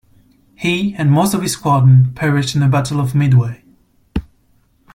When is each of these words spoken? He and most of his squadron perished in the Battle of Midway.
He 0.55 0.95
and 0.95 1.11
most 1.11 1.35
of 1.35 1.43
his 1.43 1.51
squadron 1.53 2.13
perished 2.15 2.55
in 2.55 2.61
the 2.61 2.67
Battle 2.67 2.99
of 2.99 3.13
Midway. 3.13 3.63